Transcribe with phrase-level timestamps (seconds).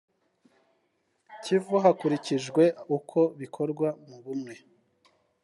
[1.43, 2.63] kivu hakurikijwe
[2.97, 4.53] uko bikorwa mu bumwe